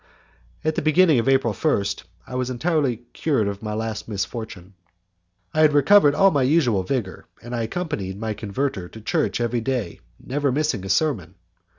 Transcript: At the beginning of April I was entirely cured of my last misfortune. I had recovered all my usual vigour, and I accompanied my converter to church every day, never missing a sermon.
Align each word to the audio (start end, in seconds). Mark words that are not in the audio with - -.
At 0.65 0.73
the 0.73 0.81
beginning 0.81 1.19
of 1.19 1.29
April 1.29 1.55
I 2.25 2.33
was 2.33 2.49
entirely 2.49 3.03
cured 3.13 3.47
of 3.47 3.61
my 3.61 3.75
last 3.75 4.07
misfortune. 4.07 4.73
I 5.53 5.59
had 5.61 5.73
recovered 5.73 6.15
all 6.15 6.31
my 6.31 6.41
usual 6.41 6.81
vigour, 6.81 7.27
and 7.43 7.55
I 7.55 7.61
accompanied 7.61 8.19
my 8.19 8.33
converter 8.33 8.89
to 8.89 8.99
church 8.99 9.39
every 9.39 9.61
day, 9.61 9.99
never 10.19 10.51
missing 10.51 10.83
a 10.85 10.89
sermon. 10.89 11.35